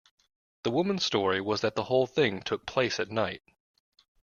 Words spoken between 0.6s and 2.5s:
The woman's story was that the whole thing